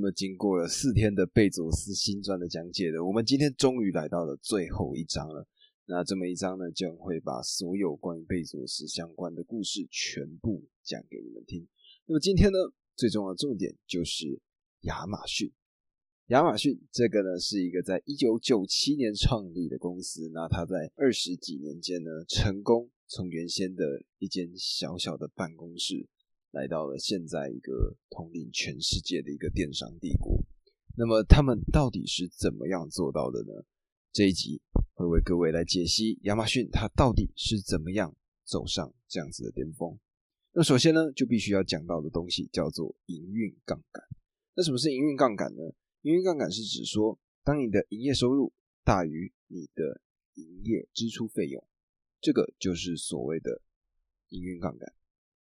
[0.00, 5.46] 那么经过了四天的贝佐斯新传的讲解的，我们今天终于来到了最后一章了。
[5.84, 11.68] 那这么一章呢，将会把所有关于贝佐斯相关的故事全部讲给你们听。
[12.06, 12.58] 那么今天呢，
[12.96, 14.40] 最重要的重点就是
[14.84, 15.52] 亚马逊。
[16.28, 20.30] 亚马逊这个呢，是一个在一九九七年创立的公司。
[20.32, 23.84] 那它在二十几年间呢，成功从原先的
[24.16, 26.08] 一间小小的办公室，
[26.52, 30.42] 来到了现在一个统领全世界的一个电商帝国。
[30.96, 33.64] 那么他们到底是怎么样做到的呢？
[34.12, 34.60] 这一集
[34.94, 39.98] 会为各位来解析亚马逊它到底是怎么样走上这样子的巅峰。
[40.52, 44.02] 那首先呢，就必须要讲到的东西叫做营运杠杆。
[44.54, 45.62] 那什么是营运杠杆呢？
[46.02, 50.00] 营运杠杆是指说，当你的营业收入大于你的
[50.34, 51.64] 营业支出费用，
[52.20, 53.62] 这个就是所谓的
[54.30, 54.92] 营运杠杆。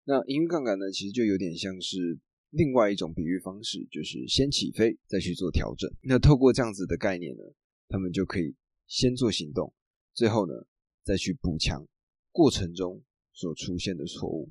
[0.09, 2.17] 那营运杠杆呢，其实就有点像是
[2.49, 5.87] 另外一种比喻方式，就是先起飞再去做调整。
[6.01, 7.43] 那透过这样子的概念呢，
[7.87, 8.55] 他们就可以
[8.87, 9.71] 先做行动，
[10.15, 10.65] 最后呢
[11.03, 11.85] 再去补强
[12.31, 14.49] 过程中所出现的错误。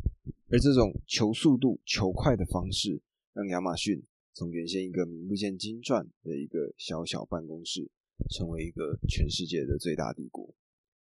[0.48, 4.00] 而这种求速度、求快的方式，让亚马逊。
[4.34, 7.90] 从原先一个名不见经传的一个小小办公室，
[8.30, 10.54] 成为一个全世界的最大帝国。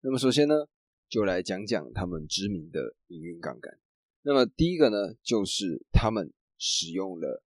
[0.01, 0.55] 那么首先呢，
[1.07, 3.79] 就来讲讲他们知名的营运杠杆。
[4.23, 7.43] 那么第一个呢，就是他们使用了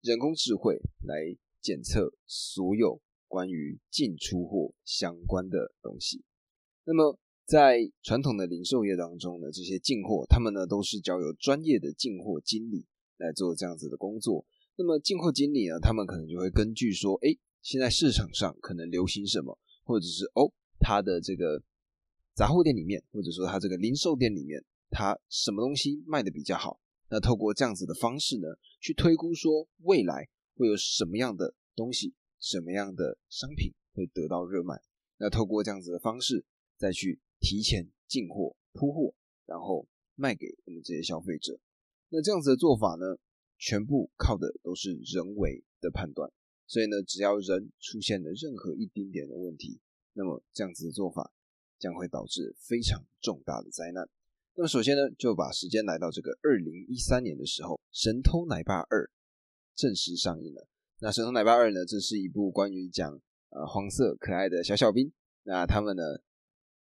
[0.00, 6.24] 人工智慧来检测所有关于进出货相关的东西。
[6.84, 12.86] 那么在传统的零售业当中呢，这些进货他们呢都是交由专业的进货经理
[13.18, 14.46] 来做这样子的工作。
[14.76, 21.62] 那么进货经理呢，他们可能就会根据说，哎，现在市场上可能流行什么，或者是哦，他的这个
[22.34, 26.78] 杂货店里面，或者说他这个零售店里面，他什么东西卖的比较好？
[27.08, 28.46] 那透过这样子的方式呢，
[28.80, 34.80] 去推估说未来会有什么样的东西，什么样的商品会得到热卖？
[35.16, 36.44] 那透过这样子的方式，
[36.76, 39.14] 再去提前进货铺货，
[39.46, 41.58] 然后卖给我们这些消费者。
[42.10, 43.16] 那这样子的做法呢？
[43.64, 46.28] 全部靠的都是人为的判断，
[46.66, 49.78] 所以呢，只要人出现了任何一丁点的问题，
[50.14, 51.32] 那么这样子的做法
[51.78, 54.08] 将会导致非常重大的灾难。
[54.54, 59.04] 那么首先呢，就把时间来到这个二零一三年的时候，《神偷奶爸二》
[59.74, 60.68] 正式上映了。
[61.00, 63.18] 那《神偷奶爸二》呢，这是一部关于讲
[63.48, 65.10] 呃黄色可爱的小小兵，
[65.44, 66.02] 那他们呢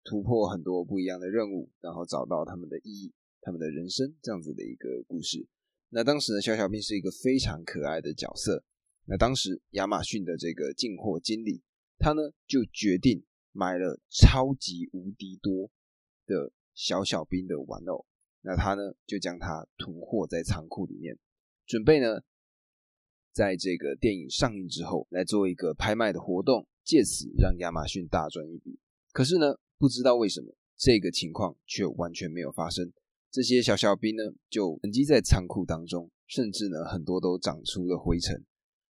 [0.06, 3.12] 突破很多不一样的任务，然后找到他们的意义、
[3.42, 5.46] 他们的人生这样子的一个故事。
[5.90, 8.64] 那当时呢，小小兵是一个非常可爱的角色。
[9.04, 11.62] 那当时亚马逊的这个进货经理，
[11.98, 15.70] 他呢就决定买了超级无敌多
[16.26, 18.06] 的小小兵的玩偶。
[18.42, 21.20] 那他呢就将它囤货在仓库里面，
[21.66, 22.22] 准备呢
[23.34, 28.80] 在这个电影上映之后来做一个拍卖的活动，借此让亚马逊大赚一笔。
[29.12, 32.94] 可是呢，不知道为什么这个情况却完全没有发生。
[33.30, 38.46] 这些小小兵呢，就沉积在仓库当中，甚至呢，很多都长出了灰尘。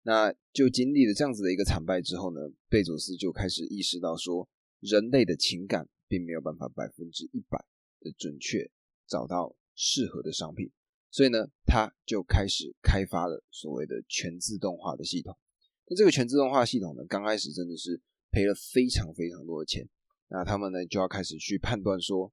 [0.03, 2.39] 那就经历了这样子的一个惨败之后呢，
[2.69, 4.47] 贝佐斯就开始意识到说，
[4.79, 7.63] 人类的情感并没有办法百分之一百
[8.03, 8.69] 的准确
[9.07, 10.69] 找到适合的商品，
[11.09, 15.35] 所以呢，他就开始开发了所谓的全自动化的系统。
[15.87, 17.99] 那这个全自动化系统呢，刚开始真的是
[18.29, 19.89] 赔了非常非常多的钱。
[20.27, 22.31] 那他们呢，就要开始去判断说，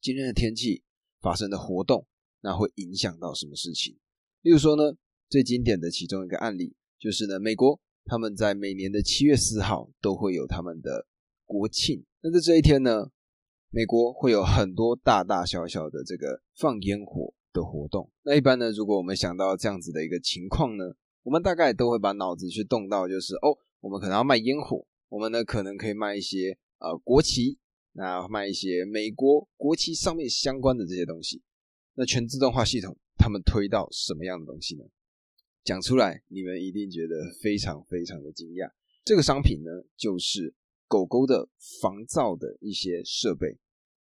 [0.00, 0.82] 今天的天气。
[1.22, 2.06] 发生的活动，
[2.40, 3.94] 那会影响到什么事情？
[4.40, 4.96] 例如说呢，
[5.28, 11.06] 最经典的其中一个案例就是呢，美国他们在每年的七月四号都会有他们的
[11.44, 12.02] 国庆。
[12.22, 13.10] 那在这一天呢，
[13.70, 18.10] 美国会有很多大大小小的这个放烟火的活动。
[18.22, 20.84] 那一般呢，如果我们想到这样子的一个情况呢，
[21.22, 27.58] 我们大概都会把脑子去动到，就是哦，我们可能要卖烟火，我们呢可能可以卖一些呃国旗。
[27.92, 31.42] 那卖一些美国国旗上面相关的这些东西，
[31.94, 34.84] 那全自动化系统他们推到什么样的东西呢？
[35.64, 38.70] 讲出来你们一定觉得非常非常的惊讶。
[39.04, 40.54] 这个商品呢，就是
[40.90, 41.48] 狗狗的
[41.80, 43.56] 防噪的一些设备。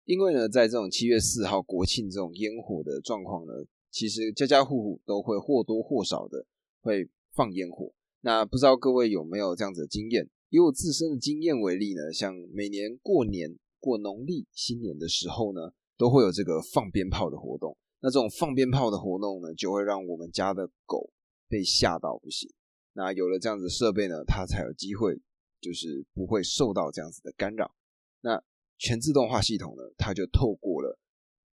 [0.04, 3.52] 因为呢，在这种七月四号国庆这种烟火的状况呢，
[3.92, 6.44] 其实家家户户都会或多或少的
[6.80, 7.92] 会放烟火。
[8.22, 10.28] 那不知道各位有没有这样子的经验？
[10.48, 13.56] 以我自身的经验为例呢，像每年过年。
[13.84, 17.76] 过农历新年的时候呢，都会有这个放鞭炮的活动。
[18.00, 21.10] 那这种放鞭炮的活动呢，就会让我们家的狗
[21.48, 22.48] 被吓到不行。
[22.92, 25.20] 那有了这样子设备呢，它才有机会，
[25.62, 27.74] 就是不会受到这样子的干扰。
[28.20, 28.42] 那
[28.76, 30.98] 全自动化系统呢，它就透过了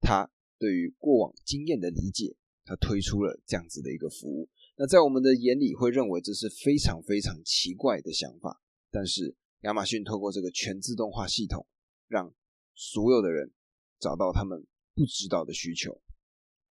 [0.01, 2.35] 它对于过往经验的理解，
[2.65, 4.49] 它推出了这样子的一个服务。
[4.75, 8.59] 那在我们的眼里会认为这是非常非常奇怪的想法，
[8.89, 11.67] 但是亚马逊透过这个全自动化系统，
[12.07, 12.33] 让
[12.75, 13.51] 所有的人
[13.99, 14.65] 找到他们
[14.95, 16.01] 不知道的需求。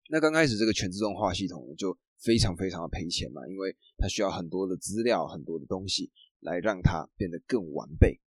[0.10, 6.12] 那刚开始这个全自动化系统就非常非常的赔钱嘛，因为它需要很多的资料、很多的东西
[6.42, 8.20] 来让它变得更完备。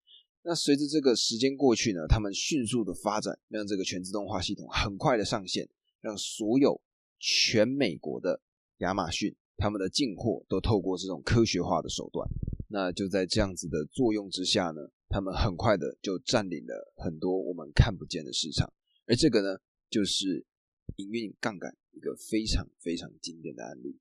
[0.43, 5.69] 那随着这个时间过去呢，他们迅速的发展，让这个全自动化系统很快的上线，
[6.01, 6.81] 让所有
[7.19, 8.41] 全美国的
[8.79, 9.37] 亚马逊。
[9.57, 12.29] 他们的进货都透过这种科学化的手段，
[12.67, 18.73] 那就在这样子的作用之下呢，他们很快的就占领了很多我们看不见的市场，
[19.07, 19.57] 而这个呢，
[19.89, 20.45] 就是
[20.97, 23.97] 营运杠杆一个非常非常经典的案例。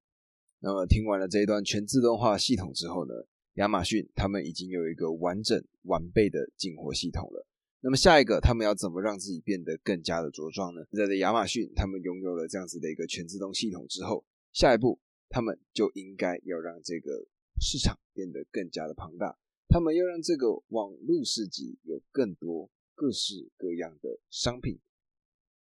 [0.59, 3.13] 那么听完了这一段全自动化系统之后呢，
[3.55, 7.45] 亚马逊他们已经有一个完整完备的进货系统了。
[7.81, 10.85] 那么下一个，他们要怎么让自己变得更加的茁壮呢？
[10.91, 14.99] 在亚马逊他们拥有了这样子的一个全自动系统之后，下一步。
[15.29, 17.25] 他们就应该要让这个
[17.59, 19.35] 市场变得更加的庞大，
[19.67, 24.77] 他们要让这个网络市集有更多各式各样的商品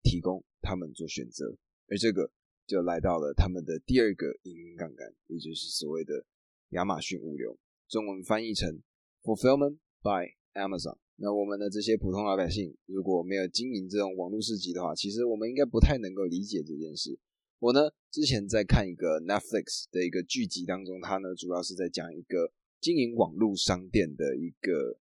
[0.02, 1.56] 提供他们做选择，
[1.88, 2.30] 而这个
[2.66, 6.26] 就来到了他们的第二个营运杠杆，也就是所谓的
[6.72, 7.58] 亚马逊物流，
[7.92, 8.80] 中文翻译成
[9.22, 10.96] fulfillment by Amazon。
[11.16, 17.18] 那我们的这些普通老百姓如果没有经营这种网络市集的话，其实我们应该不太能够理解这件事。
[17.58, 22.50] 我呢，之前在看一个 Netflix 的一个剧集当中，它呢主要是在讲一个
[22.80, 24.98] 经营网络商店的一个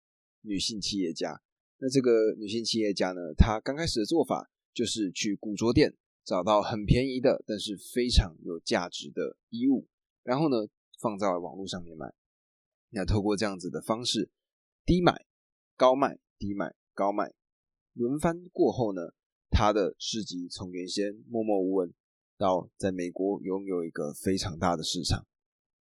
[0.43, 1.41] 女性企业家。
[1.79, 9.89] 那这个女性企业家呢，她刚开始的做法就是去古着店找到很便宜的，但是非常有价值的衣物，
[10.23, 10.69] 然后呢
[11.01, 12.13] 放在网络上面卖。
[12.95, 14.31] 那透过这样子的方式，
[14.87, 15.27] 低买
[15.77, 17.35] 高卖，低买高卖，
[17.93, 19.13] 轮番过后呢，
[19.51, 21.93] 他的市集从原先默默无闻。
[22.37, 25.25] 到在美国拥有一个非常大的市场，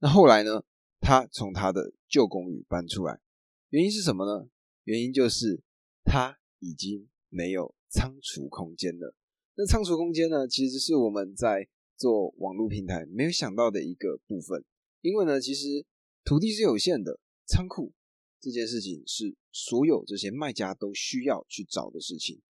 [0.00, 0.64] 那后来呢？
[0.98, 3.20] 他从他的旧公寓搬出来，
[3.68, 4.50] 原因是什么呢？
[4.82, 5.62] 原因就是
[6.04, 9.14] 他已经没有仓储空间了。
[9.54, 14.64] 那仓储空间呢，其实是我们在做网络平台没有想到的一个部分，
[15.02, 15.86] 因为呢，其实
[16.24, 17.92] 土地是有限的，仓库
[18.40, 22.40] 这件事情是所有这些卖家都需要去找的事情。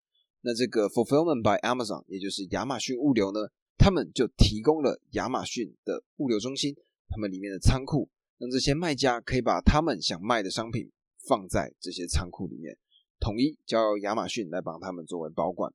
[0.42, 3.50] 那这个 Fulfillment by Amazon，也就是亚马逊物流呢？
[3.78, 6.76] 他们就提供了亚马逊的物流中心，
[7.08, 10.90] 他们里面的仓库，让这些卖家可以把他们想卖的商品
[11.26, 12.76] 放在这些仓库里面，
[13.18, 15.72] 统一交由亚马逊来帮他们作为保管。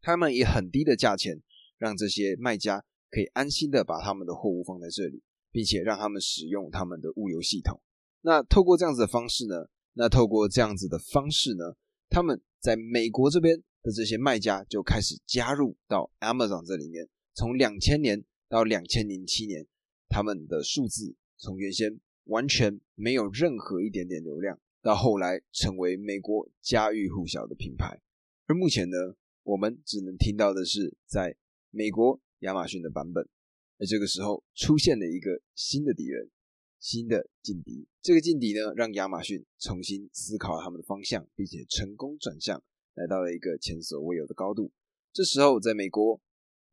[0.00, 1.42] 他们以很低的价钱，
[1.78, 5.22] 让这些卖家可以安心的把他们的货物放在这里，
[5.56, 7.80] 并且让他们使用他们的物流系统。
[8.20, 9.70] 那透过这样子的方式呢？
[9.94, 11.64] 那透过这样子的方式呢？
[12.10, 17.08] 他们在美国这边的这些卖家就开始加入到 Amazon 这里面。
[17.32, 19.66] 从两千年到两千零七年，
[20.10, 27.98] 他们的数字从原先完全没有任何一点点流量，到后来成为美国家喻户晓的品牌。
[28.46, 28.98] 而目前呢，
[29.42, 31.34] 我们只能听到的是在
[31.70, 33.26] 美国亚马逊的版本。
[33.78, 36.30] 而这个时候出现了一个新的敌人，
[36.78, 37.86] 新的劲敌。
[38.02, 42.62] 这个劲敌呢，让亚马逊重新思考他们的方向，并且成功转向，
[42.94, 44.72] 来到了一个前所未有的高度。
[45.12, 46.20] 这时候，在美国。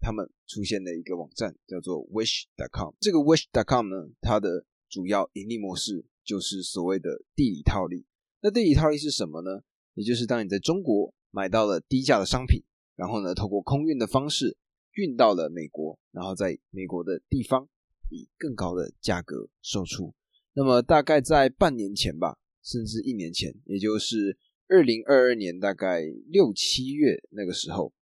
[0.06, 2.94] 他们出现了一个网站，叫做 Wish.com。
[3.00, 8.06] 这个 Wish.com 呢，它的主要盈利模式就是所谓的地理套利。
[8.42, 9.62] 那地理套利是什么呢？
[9.94, 12.62] 也就是当你在中国买到了低价的商品，
[12.98, 14.58] 然后呢，透过空运的方式
[14.94, 17.68] 运到了美国，然后在美国的地方
[18.10, 20.14] 以更高的价格售出。
[20.54, 27.94] 那么大概在半年前吧，甚至一年前，也就是二零二二年大概六七月那个时候。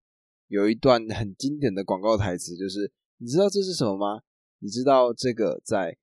[0.48, 4.22] 有一段很经典的广告台词，就是你知道这是什么吗？
[4.60, 5.98] 你知道这个在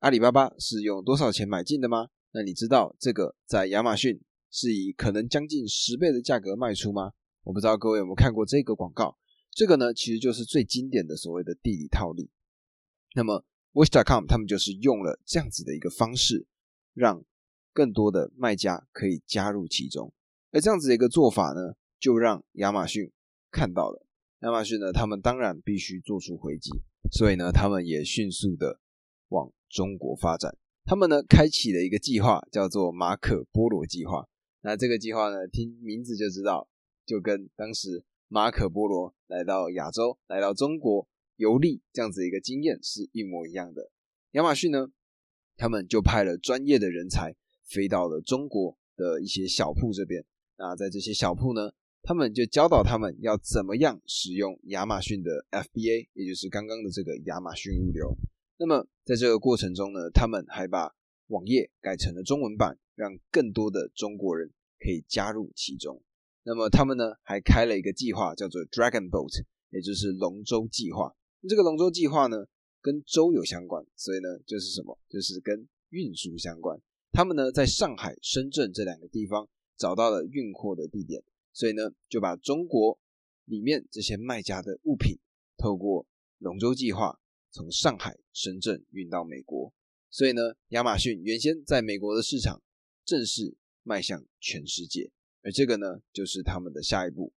[0.00, 2.08] 阿里巴巴是用多少钱买进的吗？
[2.32, 7.12] 那你知道这个在亚马逊是以可能将近十倍的价格卖出吗？
[7.44, 9.16] 我不知道各位有没有看过这个广告。
[9.56, 12.28] 这个呢，其实就是最经典的所谓的地理套利。
[13.14, 16.46] 那么 Wish.com 他们就是用了这样子的一个方式，
[16.92, 17.24] 让
[17.72, 20.12] 更多的卖家可以加入其中。
[20.52, 23.10] 而这样子的一个做法呢，就让亚马逊。
[23.50, 24.06] 看到了
[24.40, 26.70] 亚马逊呢，他们当然必须做出回击，
[27.10, 28.78] 所以呢，他们也迅速的
[29.28, 30.54] 往中国发展。
[30.84, 34.28] 他们呢，开启了一个计划，叫做马可波罗计划。
[34.60, 36.68] 那这个计划呢，听名字就知道，
[37.06, 43.90] 就跟当时马可波罗来到亚洲、来到中国游历这样子一个经验是一模一样的。
[44.32, 44.88] 亚马逊呢，
[45.56, 50.24] 他们就派了专业的人才飞到了中国的一些小铺这边。
[50.56, 51.70] 那在这些小铺呢，
[52.02, 58.16] 他们就教导他们要怎么样使用亚马逊的 FBA，也就是刚刚的这个亚马逊物流。
[58.58, 60.94] 那么在这个过程中呢，他们还把
[61.28, 66.02] 网页改成了中文版，让更多的中国人可以加入其中。
[66.46, 71.12] 那么他们呢还开了一个计划，叫做 Dragon Boat，也就是龙舟计划。
[71.48, 72.46] 这个龙舟计划呢
[72.80, 74.96] 跟舟有相关，所以呢就是什么？
[75.08, 76.80] 就是跟运输相关。
[77.10, 82.96] 他们呢在上海、深圳这两个地方找到了运货的地点，所以呢就把中国
[83.46, 85.18] 里面这些卖家的物品
[85.56, 86.06] 透过
[86.38, 87.18] 龙舟计划。
[87.50, 89.72] 从上海、深圳运到美国，
[90.10, 92.62] 所以呢，亚马逊原先在美国的市场
[93.02, 95.10] 正式迈向全世界，
[95.46, 97.32] 而这个呢，就是他们的下一步，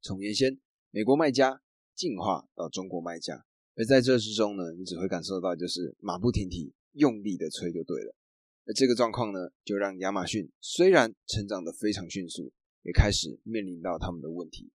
[0.00, 0.58] 从原先
[0.90, 1.62] 美国卖家
[1.94, 8.12] 进化到中国卖家，而在这之中呢，你只会感受到就是马不停蹄、用力的吹就对了。
[8.66, 12.52] 而这个状况呢，就让亚马逊虽然成长的非常迅速，
[12.82, 14.72] 也开始面临到他们的问题，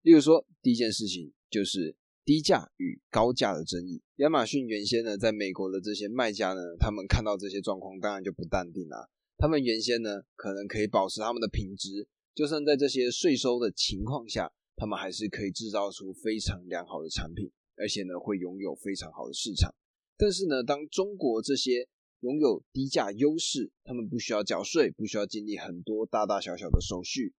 [0.00, 1.94] 例如说，第一件事情就是。
[2.22, 9.08] 低价与高价的争议，亚马逊原先呢，在美国的这些卖家呢，他们看到这些状况，当然就不淡定啦。
[9.40, 19.74] 他们原先呢，可能可以保持他们的品质，就算在这些税收的情况下，他们还是可以制造出非常良好的产品，而且呢，会拥有非常好的市场。
[20.18, 21.88] 但是呢，当中国这些
[22.20, 27.32] 拥有低价优势，他们不需要缴税，不需要经历很多大大小小的手续，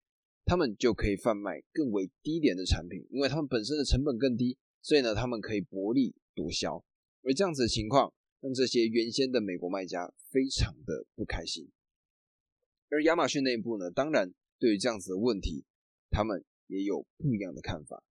[0.44, 4.58] 他们就可以贩卖更为低廉的产品，因为他们本身的成本更低。
[4.82, 6.84] 所以呢，他们可以薄利多销，
[7.22, 11.70] 而这样子的情况让这些原先的美国卖家非常的不开心。
[12.92, 15.64] 而亚马逊内部呢，当然对于这样子的问题，
[16.10, 18.04] 他们也有不一样的看法。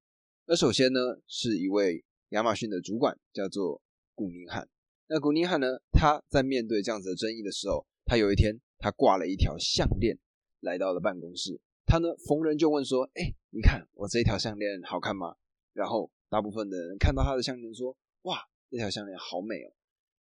[0.46, 3.82] 那首先呢，是一位亚马逊的主管叫做
[4.14, 4.66] 古宁汉。
[5.06, 10.18] 那古宁汉呢，他在面对这样子的争议的时候，他有一天他挂了一条项链
[10.60, 15.36] 来到了办公室，他呢逢人就问说：“哎，你看我这一条项链好看吗？”
[15.74, 19.72] 然后大部分的人看到他的项链，说：“哇，这条项链好美哦。”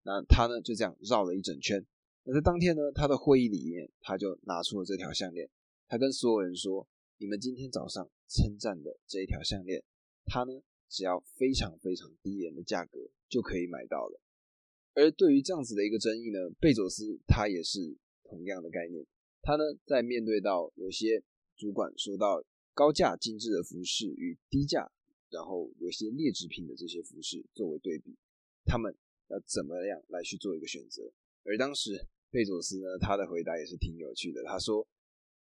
[0.02, 1.86] 那他呢就这样绕了一整圈。
[2.28, 5.48] 那在当天呢，他的会议里面，他就拿出了这条项链。
[5.86, 9.82] 他跟所有人说：“你们今天早上称赞的这一条项链，
[10.26, 10.52] 它呢
[10.90, 12.98] 只要非常非常低廉的价格
[13.30, 14.20] 就可以买到了。”
[14.92, 19.06] 而对于这样子的一个争议呢，贝佐斯他也是同样的概念。
[19.40, 21.24] 他呢在面对到有些
[21.56, 22.44] 主管说到
[22.74, 24.92] 高价精致的服饰与低价。
[25.30, 28.16] 然后有些劣质品的这些服饰作为对比，
[28.64, 28.94] 他们
[29.28, 31.02] 要怎么样来去做一个选择？
[31.44, 34.42] 而当时贝佐斯呢，他的回答也是挺有趣的。
[34.44, 34.86] 他说，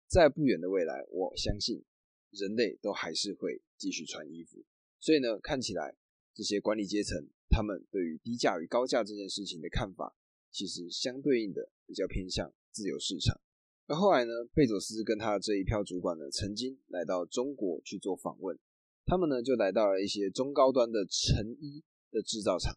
[0.07, 1.83] 在不远的未来，我相信
[2.31, 4.63] 人类都还是会继续穿衣服。
[4.99, 5.95] 所以呢，看起来
[6.33, 10.15] 这些管理阶层他们对于低价与高价这件事情的看法，
[10.51, 13.39] 其实相对应的比较偏向自由市场。
[13.85, 18.57] 而后来呢，贝佐斯跟他的这一票主管呢，曾经来到中国去做访问。
[19.05, 22.73] 他们呢就来到了一些中高端的成衣的制造厂，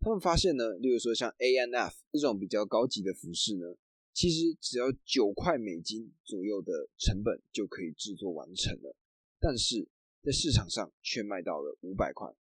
[0.00, 3.76] 他们发现呢，例如说像 A N F 这种比较高级的服饰呢，
[4.12, 8.94] 其实只要九块美金左右的成本就可以制作完成了，
[9.40, 9.88] 但是
[10.22, 12.32] 在市场上却卖到了五百块，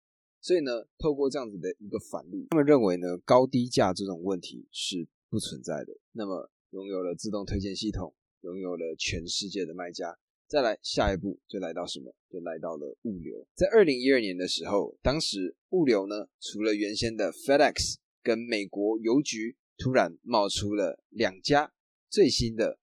[0.41, 5.97] 所以呢，透过这样子的一个反例，他们认为呢，高低价这种问题是不存在的。
[6.13, 10.19] 那么，拥有了自动推荐系统，拥有了全世界的卖家。
[10.55, 12.15] 再来下一步就来到什么？
[12.31, 13.45] 就来到了物流。
[13.57, 21.73] 在二零一二年的时候，当时物流呢，除了原先的 FedEx 跟美国邮局，突然冒出了两家
[22.09, 22.79] 最新的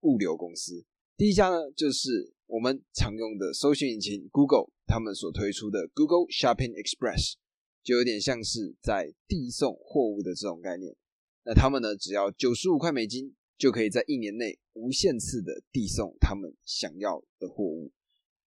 [0.00, 0.86] 物流公司。
[1.18, 7.34] 第一家呢，就是我们常用的搜寻引擎 Google，他们所推出的 Google Shopping Express，
[7.82, 10.96] 就有点像是在递送货物的这种概念。
[11.44, 13.36] 那他们呢，只要九十五块美金。
[13.60, 17.92] 就可以在一年内无限次的递送他们想要的货物。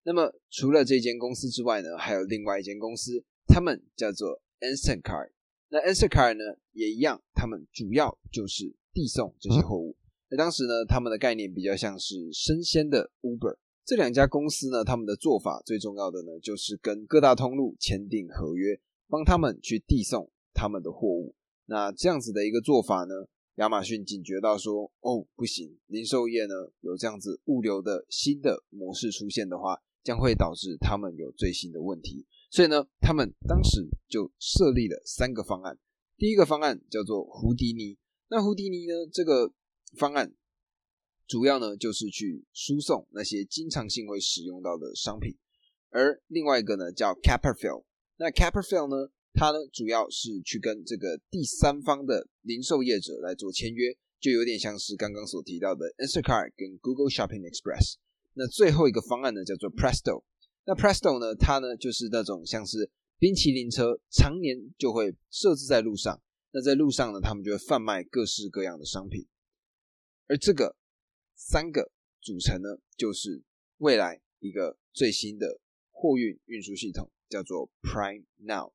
[0.05, 5.33] 那么除了这间公司之外呢，还有另外一间公司，他们叫做 Instacart。
[5.69, 9.95] 那 Instacart 呢也一样，他们主要就是递送这些货物。
[10.31, 13.59] 那当时呢，他们的概念比较像是生鲜的 Uber。
[13.85, 21.35] 这两家公司呢，他们的做法最重要的呢，就是跟各大通路签订合约，帮他们去递送他们的货物。
[21.67, 23.15] 那这样子的一个做法呢？
[23.57, 32.27] 亚马逊警觉到说：“哦，不行，零售业呢有这样子物流的新的模式出现的话，将会导致他们有最新的问题。
[32.51, 35.79] 所以呢，他们当时就设立了三个方案。
[36.17, 37.99] 第一个方案叫做胡迪尼。
[38.29, 39.53] 那胡迪尼呢这个
[39.99, 40.33] 方案
[41.27, 45.37] 主要呢就是去输送那些经常性会使用到的商品，
[45.91, 47.85] 而另外一个呢叫 Caperfill。
[48.17, 49.13] 那 Caperfill 呢？
[49.35, 57.97] 它呢，主要是去跟这个第三方的零售业者来做签约，就有点像是刚刚所提到的 Instacart 跟 Google Shopping Express。
[58.35, 60.25] 那最后一个方案呢，叫做 Presto。
[60.65, 66.23] 那 Presto 呢，它呢就是那种像是冰淇淋车常年就会设置在路上。
[66.53, 69.27] 那在路上呢，他们就会贩卖各式各样的商品。
[70.29, 70.77] 而这个
[71.35, 73.43] 三个组成呢，就是
[73.79, 75.61] 未来一个最新的
[75.91, 78.73] 货运运输系统，叫做 Prime Now。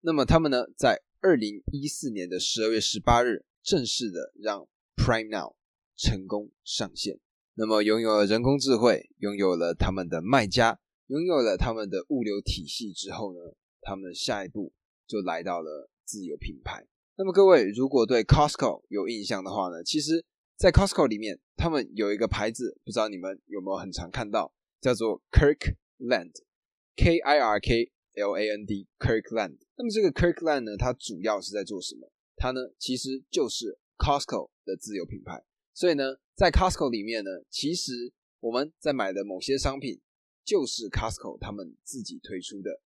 [0.00, 5.56] 那么他们呢，在二零一四年的十二月十八日，正式的让 Prime Now
[5.96, 7.18] 成功上线。
[7.54, 13.38] 那么拥有了人工智慧，拥有了他们的卖家，拥有了他们的物流体系之后呢？
[13.80, 14.72] 他们下一步
[15.06, 16.86] 就来到了自有品牌。
[17.16, 20.24] 那么各位如果对 Costco 有印象的话呢，其实，
[20.56, 29.58] 在 Costco 里面，他们有一个牌子，不知道你们有没有很常看到，叫做 Kirkland，K I R K L A N D，Kirkland。
[29.76, 32.10] 那么这个 Kirkland 呢，它主要是在做什么？
[32.36, 35.44] 它呢，其实就是 Costco 的自有品牌。
[35.72, 40.00] 所以呢，在 Costco 里面呢，其实我们在买的某些商品，
[40.44, 42.80] 就是 Costco 他们自己推出的。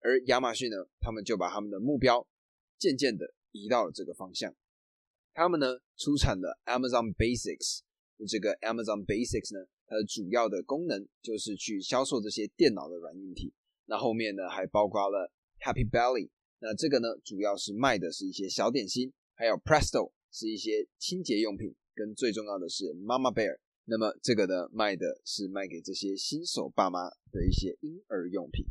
[0.00, 2.26] 而亚马逊呢，他们就把他们的目标
[2.76, 4.54] 渐渐的移到了这个方向。
[5.32, 7.82] 他们呢出产的 Amazon Basics，
[8.28, 13.52] 这个 Amazon Basics 呢，它的主要的功能就是去销售这些电脑的软硬体。
[13.92, 15.30] 那后面呢还包括了
[15.60, 16.30] Happy Belly，
[16.60, 28.64] 那这个呢主要是卖的是一些小点心，还有 Presto 是一些清洁用品，跟最重要的是 Mama Bear，那么这个呢卖的是卖给这些新手爸妈的一些婴儿用品。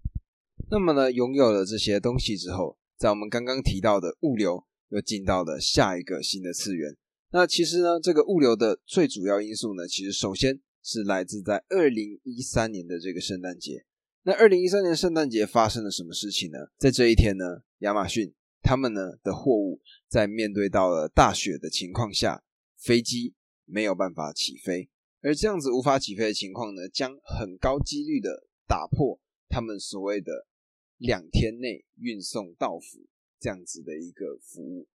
[0.71, 6.97] 那么呢，拥有了这些东西之后，在我们刚刚提到的物流又进到了下一个新的次元。
[7.29, 13.85] 那其实呢，这个物流的最主要因素呢，其实首先是来自在二零一三年的这个圣诞节。
[14.23, 16.57] 那二零一三年圣诞节发生了什么事情呢？
[16.77, 22.43] 在这一天呢，亚马逊他们呢的货物在面对到了大雪的情况下，
[22.77, 23.33] 飞机
[23.65, 24.89] 没有办法起飞，
[25.21, 30.47] 而这样子无法起飞的情况呢，将很高几率的打破他们所谓的。
[31.01, 33.07] 两天内运送到府
[33.39, 34.87] 这样子的一个服务，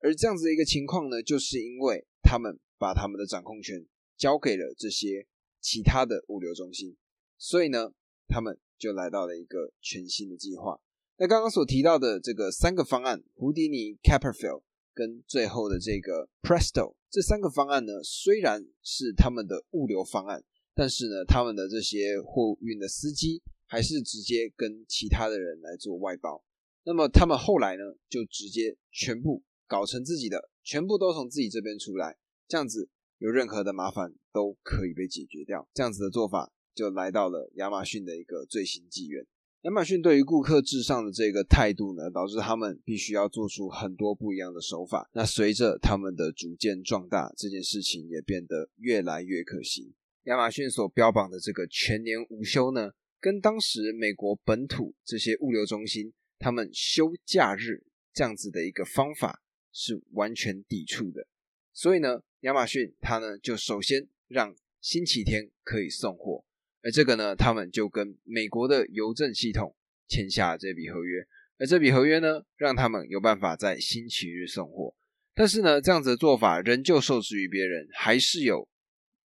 [0.00, 5.26] 而这样子的一个情况呢，就是因为他们把他们的掌控权交给了这些
[5.58, 6.98] 其他的物流中心，
[7.38, 7.94] 所以呢，
[8.28, 10.80] 他们就来到了一个全新的计划。
[11.16, 14.62] 那刚刚所提到的这个三个方案，胡迪尼、Caperfield
[14.94, 23.42] 跟最后的这个 Presto 这三个方案呢，虽然是他们的物流方案，但是呢，他们的这些货运的司机。
[23.70, 26.42] 还是直接跟其他的人来做外包，
[26.84, 32.16] 那么他们后来呢，就直接全部搞成自己的，全部都从自己这边出来，
[32.48, 32.88] 这样子
[33.18, 35.68] 有任何的麻烦都可以被解决掉。
[35.74, 39.26] 这样子的做法就来到了亚马逊的一个最新纪元。
[39.62, 45.10] 亚马逊对于顾客至上的这个态度呢，导致他们必须要做出很多不一样的手法。
[45.12, 49.92] 那随着他们的逐渐壮大，这件事情也变得越来越可行。
[50.26, 52.92] 亚马逊所标榜的这个全年无休呢？
[53.18, 61.26] 跟当时美国本土这些物流中心他们休假日这样子的一个方法是完全抵触的，
[61.72, 66.44] 所以呢，亚马逊它呢就首先让星期天可以送货，
[66.82, 69.74] 而这个呢，他们就跟美国的邮政系统
[70.06, 71.26] 签下这笔合约，
[71.58, 74.94] 而这笔合约呢，让他们有办法在星期日送货，
[75.34, 78.68] 但是呢，这样子的做法仍旧受制于别人，还是有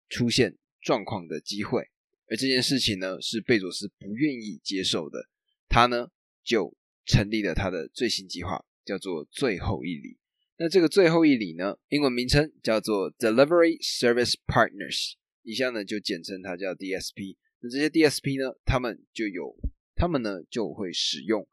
[0.09, 1.89] 出现状况的机会。
[2.27, 5.29] 而这件事情呢，是贝佐斯不愿意接受的。
[5.69, 6.09] 他呢，
[6.43, 10.17] 就成立了他的最新计划，叫做“最后一里”。
[10.57, 15.13] 那这个“最后一里”呢，英文名称叫做 Delivery Service Partners，
[15.43, 17.35] 以下呢就简称它叫 DSP。
[17.63, 19.55] 那这些 DSP 呢，他们就有，
[19.95, 21.47] 他们呢就会使用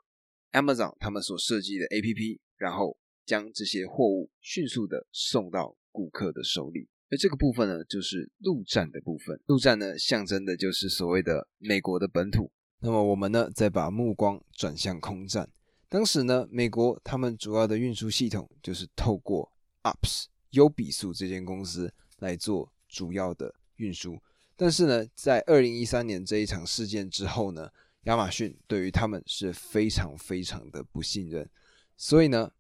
[0.51, 6.89] Amazon 他们所设计的 APP，然后将这些货物迅速的送到顾客的手里。
[7.11, 9.41] 而这个部分呢，就是陆战的部分。
[9.47, 12.51] 陆战呢，象征的就是所谓的美国的本土。
[12.81, 15.49] 那么我们呢，再把目光转向空战。
[15.89, 19.53] 当时呢，美国他们主要的运输系统就是透过
[19.85, 24.21] UPS 优比速这间公司来做主要的运输。
[24.61, 27.71] 但是呢，在二零一三年这一场事件之后呢，
[28.03, 31.49] 亚马逊对于他们是非常非常的不信任。
[31.97, 32.53] 所以呢，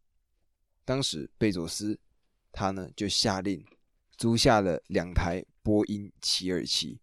[0.86, 1.98] 当时贝佐斯
[2.50, 3.62] 他呢就下令。
[4.16, 7.00] 租下了两台波音七二七，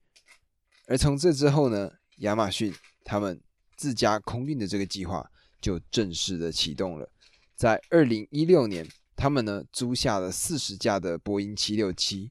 [0.85, 2.71] 而从这之后呢，亚马逊
[3.03, 3.41] 他们
[3.75, 5.27] 自家空运的这个计划
[5.59, 7.09] 就正式的启动了。
[7.55, 12.29] 在二零一六年，他们呢租下了四十架的波音七六七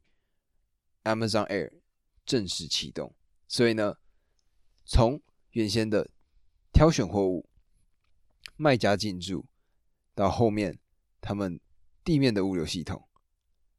[1.03, 1.73] ，Amazon Air
[2.27, 3.15] 正式启动。
[3.49, 3.97] 所以呢，
[4.85, 6.11] 从原先的
[6.73, 7.49] 挑选货物、
[8.57, 9.47] 卖家进驻，
[10.15, 10.79] 到后面
[11.21, 11.59] 他们
[12.05, 13.09] 地面的物流系统。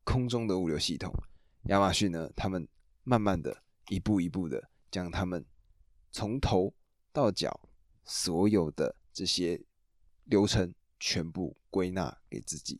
[0.03, 1.13] 空中的物流系统，
[1.63, 2.31] 亚马逊呢？
[2.33, 2.65] 他们
[3.03, 5.45] 慢慢的一步一步的将他们
[6.11, 6.73] 从头
[7.11, 7.69] 到脚
[8.05, 9.61] 所有的这些
[10.23, 12.79] 流程全部归纳给自己。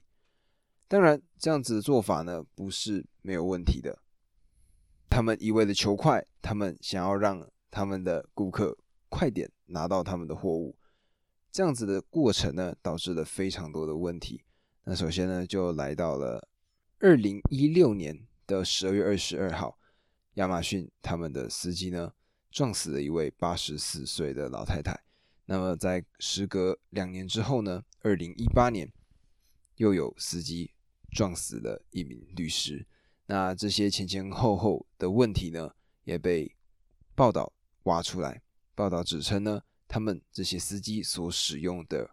[0.87, 4.01] 当然，这样子的做法呢，不是没有问题的。
[5.17, 8.77] 他们一味的求快，他们想要让他们的顾客
[9.09, 10.77] 快点拿到他们的货物，
[11.51, 14.43] 这样子的过程呢，导致了非常多的问题。
[14.83, 16.47] 那首先呢，就来到了
[16.99, 19.79] 二零一六年的十二月二十二号，
[20.35, 22.13] 亚马逊他们的司机呢，
[22.51, 25.03] 撞死了一位八十四岁的老太太。
[25.45, 28.93] 那么在时隔两年之后呢，二零一八年
[29.77, 30.75] 又有司机
[31.09, 32.85] 撞死了一名律师。
[33.27, 36.55] 那这些前前后后的问题呢，也被
[37.13, 38.41] 报道挖出来。
[38.73, 42.09] 报道指称呢，他们这些司机所使用的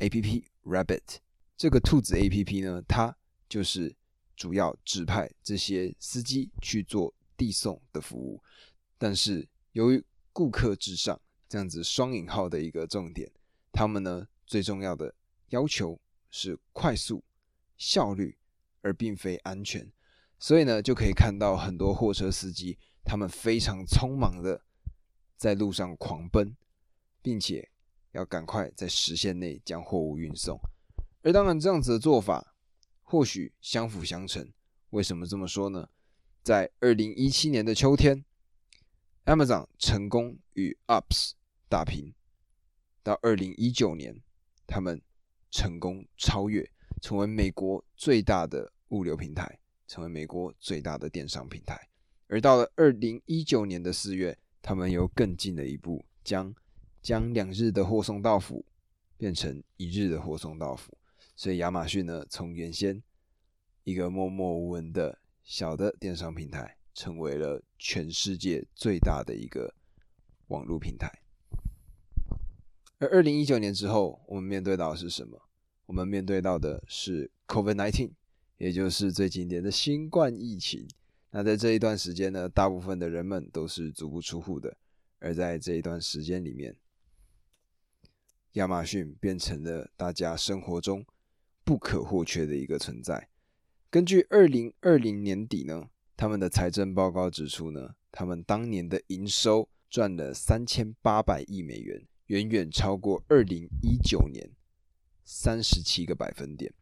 [0.00, 1.18] A P P Rabbit。
[1.56, 3.16] 这个兔子 A P P 呢，它
[3.48, 3.94] 就是
[4.36, 8.42] 主要指派这些司机去做递送的服务。
[8.96, 10.02] 但是由于
[10.32, 13.30] 顾客至上这样子双引号的一个重点，
[13.72, 15.14] 他们呢最重要的
[15.50, 16.00] 要求
[16.30, 17.22] 是快速、
[17.76, 18.38] 效率，
[18.80, 19.90] 而并非安全。
[20.38, 24.62] 所以呢，就可以看到很多货车司机，他们非常匆忙的
[25.36, 26.56] 在路上狂奔，
[27.22, 27.70] 并且
[28.12, 30.58] 要赶快在时限内将货物运送。
[31.22, 32.54] 而当然，这样子的做法
[33.02, 34.52] 或许相辅相成。
[34.90, 35.88] 为什么这么说呢？
[36.42, 38.24] 在二零一七年的秋天
[39.24, 41.32] ，Amazon 成功与 UPS
[41.68, 42.12] 打平；
[43.02, 44.22] 到二零一九年，
[44.66, 45.02] 他们
[45.50, 46.70] 成功超越，
[47.02, 51.88] 成为美国最大的物流平台，成为美国最大的电商平台。
[52.28, 56.54] 而到了二零一九年的四月，他们又更进了一步，将
[57.00, 58.64] 将两日的货送到府
[59.16, 60.96] 变成一日的货送到府。
[61.36, 63.02] 所以亚马逊呢，从原先
[63.84, 69.74] 一个默默无闻的小的电商平台，成为了全世界最大的一个
[70.48, 71.20] 网络平台。
[72.98, 75.40] 而二零一九年之后，我们面对到的是什么？
[75.84, 78.10] 我们面对到的是 COVID-19，
[78.58, 80.86] 也就是最经典的新冠疫情。
[81.30, 84.76] 那在这一段时间呢，大部分的人们都是足不出户的。
[85.18, 86.76] 而在这一段时间里面，
[88.52, 91.04] 亚马逊变成了大家生活中。
[91.64, 93.28] 不可或缺的一个存在。
[93.90, 104.48] 根据二零二零年底呢，他们的财政报告指出呢，他们当年的营收赚了三千八百亿美元，远远超过二零一九年
[105.24, 106.72] 三十七个百分点。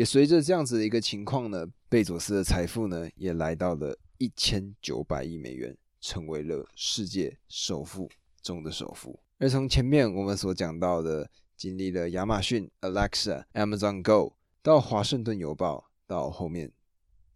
[0.00, 8.10] 也随着这样子的一个情况呢，贝佐斯的财富呢也来到了一千九百亿美元，成为了世界首富
[8.40, 9.20] 中的首富。
[9.36, 11.30] 而从前面我们所讲到的。
[11.54, 16.72] 经历了亚马逊、Alexa、Amazon Go，到华盛顿邮报，到后面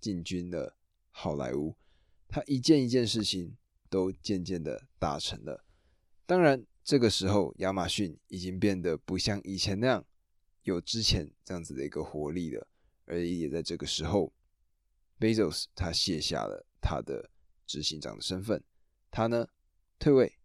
[0.01, 0.75] 进军了
[1.11, 1.77] 好莱坞，
[2.27, 3.55] 他一件一件事情
[3.91, 5.63] 都渐渐的达成了。
[6.25, 10.03] 当然，这个时候亚马逊已经变得不像以前那样
[10.65, 12.67] 有之前这样子的一个活力的，
[13.07, 14.33] 而也在这个时候
[15.19, 17.31] ，Bezos 他卸下了他的
[17.65, 18.63] 执行长的身份，
[19.11, 19.49] 他呢
[19.99, 20.37] 退位，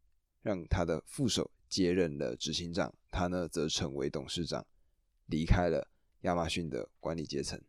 [0.41, 1.51] 让他的副手。
[1.69, 4.65] 接任了执行长，他呢则成为董事长，
[5.27, 5.87] 离开了
[6.21, 7.61] 亚马逊的管理阶层。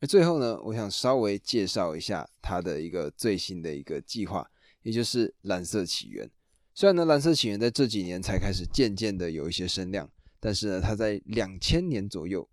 [0.00, 4.50] 而最后呢，我想稍微介绍一下他的一个最新的一个计划，
[4.82, 6.28] 也就是蓝色起源。
[6.74, 12.48] 虽然呢，蓝色起源在这几年才开始渐渐的有一些声量，但是呢，他在两千年左右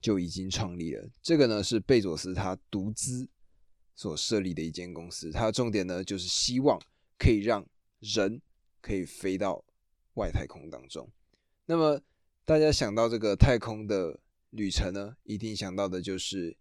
[0.00, 1.08] 就已经创立了。
[1.22, 3.28] 这个呢是贝佐斯他独资
[3.94, 6.80] 所设立的一间公司，它的重点呢就是希望
[7.18, 7.66] 可以让
[8.00, 8.40] 人
[8.80, 9.64] 可以飞到。
[10.16, 11.10] 外太空当中，
[11.66, 12.00] 那么
[12.44, 14.20] 大家想到这个太空的
[14.50, 16.56] 旅程呢，一定想到的就是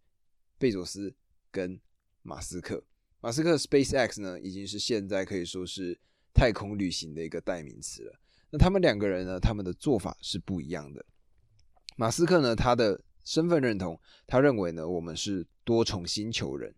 [0.57, 1.13] 贝佐斯
[1.51, 1.79] 跟
[2.23, 2.83] 马斯克。
[3.19, 5.99] 马斯克 SpaceX 呢，已经是现在可以说是
[6.33, 8.19] 太空旅行的一个代名词了。
[8.53, 11.03] 那他们两个人呢，他们的做法是不一样的。
[11.95, 16.71] 马斯克呢，他的身份认同，他认为呢，我们是多重星球人；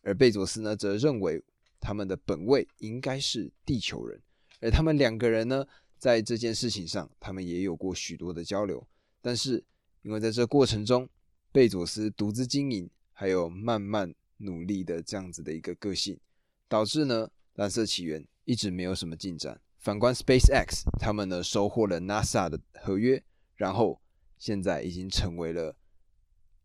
[0.00, 1.44] 而贝佐斯呢，则认为
[1.78, 4.18] 他们的本位应该是地球人。
[4.62, 5.66] 而他们两个人呢，
[5.98, 8.88] 在这件事情上，他们也有过许多的交流，
[9.20, 9.62] 但是
[10.00, 11.06] 因为在这过程中，
[11.52, 16.18] 贝佐斯独自经营，还有慢慢努力的这样子的一个个性，
[16.68, 19.60] 导致呢蓝色起源一直没有什么进展。
[19.78, 23.22] 反观 SpaceX，他们呢收获了 NASA 的合约，
[23.56, 24.00] 然后
[24.36, 25.74] 现在已经成为了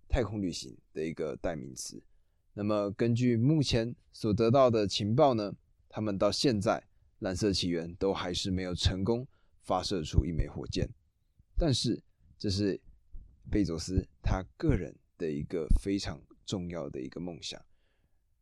[0.10, 2.04] 太空旅行的一个代名词。
[2.54, 5.54] 那么根据目前所得到的情报呢，
[5.89, 6.84] 他们到现在。
[7.19, 9.26] 蓝色起源都还是没有成功
[9.62, 10.89] 发射出一枚火箭，
[11.56, 12.04] 但是
[12.38, 12.78] 这是
[13.49, 17.63] 贝佐斯他个人的一个非常重要的一个梦想，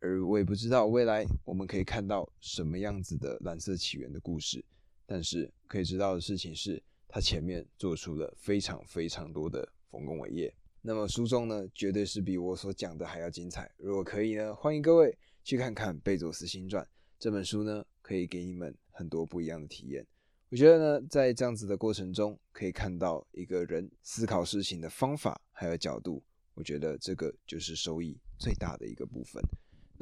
[0.01, 4.65] 而我也不知道未来我们可以看到什么样子的蓝色起源的故事，
[5.05, 10.51] 但是可以知道的事情是，他前面做出了非常非常多的丰功伟业。
[10.81, 13.71] 那么书中呢，绝对是比我所讲的还要精彩。
[13.77, 16.83] 如果可以呢，欢迎各位去看看《贝佐斯新传》
[17.19, 20.03] 这本书呢，可以给你们很多不一样的体验。
[20.49, 26.23] 我觉得呢，在这样子的过程中，可以看到一个人思考事情的方法还有角度。
[26.55, 29.39] 我觉得这个就是收益最大的一个部分。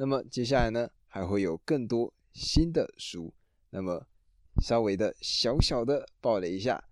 [0.00, 3.34] 那么接下来呢，还会有更多新的书。
[3.68, 4.06] 那么
[4.62, 6.82] 稍微的小小的爆雷一下，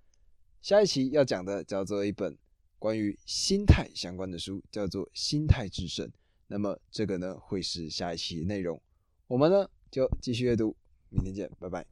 [0.60, 2.36] 下一期要讲的叫做一本。
[2.78, 6.06] 关于心态相关的书叫做《心态制胜》，
[6.48, 8.80] 那么这个呢会是下一期内容，
[9.26, 10.76] 我们呢就继续阅读，
[11.08, 11.86] 明天见，拜拜。